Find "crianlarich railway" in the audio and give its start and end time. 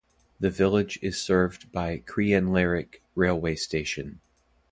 1.99-3.53